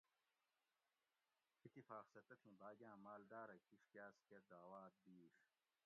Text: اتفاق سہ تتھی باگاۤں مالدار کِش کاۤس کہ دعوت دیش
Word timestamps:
اتفاق 1.65 2.05
سہ 2.13 2.19
تتھی 2.27 2.51
باگاۤں 2.59 2.97
مالدار 3.05 3.49
کِش 3.67 3.81
کاۤس 3.93 4.15
کہ 4.27 4.37
دعوت 4.49 4.93
دیش 5.05 5.35